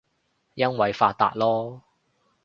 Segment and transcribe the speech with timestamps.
[0.55, 1.81] 因爲發達囉